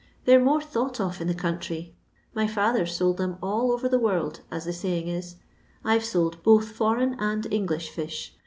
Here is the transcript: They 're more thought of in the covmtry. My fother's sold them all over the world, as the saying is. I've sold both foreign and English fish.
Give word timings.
They 0.25 0.35
're 0.35 0.43
more 0.43 0.63
thought 0.63 0.99
of 0.99 1.21
in 1.21 1.27
the 1.27 1.35
covmtry. 1.35 1.91
My 2.33 2.47
fother's 2.47 2.91
sold 2.95 3.17
them 3.17 3.37
all 3.39 3.71
over 3.71 3.87
the 3.87 3.99
world, 3.99 4.41
as 4.49 4.65
the 4.65 4.73
saying 4.73 5.07
is. 5.07 5.35
I've 5.85 6.03
sold 6.05 6.41
both 6.41 6.69
foreign 6.69 7.13
and 7.19 7.45
English 7.53 7.91
fish. 7.91 8.33